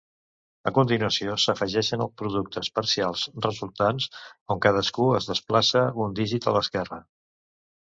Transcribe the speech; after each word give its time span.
A 0.69 0.71
continuació, 0.77 1.35
s'afegeixen 1.43 2.03
els 2.05 2.15
productes 2.21 2.71
parcials 2.79 3.27
resultants 3.47 4.09
on 4.57 4.65
cadascun 4.69 5.21
es 5.21 5.31
desplaça 5.35 5.87
un 6.07 6.19
dígit 6.23 6.51
a 6.53 6.59
l'esquerra. 6.59 7.03